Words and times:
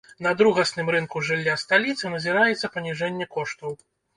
На 0.27 0.29
другасным 0.37 0.87
рынку 0.95 1.21
жылля 1.27 1.57
сталіцы 1.65 2.05
назіраецца 2.17 2.73
паніжэнне 2.79 3.25
коштаў. 3.37 3.79